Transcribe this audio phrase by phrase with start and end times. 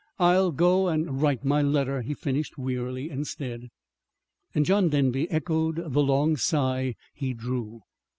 [0.17, 3.69] "I'll go and write my letter," he finished wearily, instead.
[4.55, 7.81] And John Denby echoed the long sigh he drew.